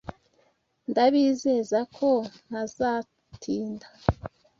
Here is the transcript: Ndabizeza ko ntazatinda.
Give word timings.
Ndabizeza 0.89 1.79
ko 1.95 2.09
ntazatinda. 2.47 3.87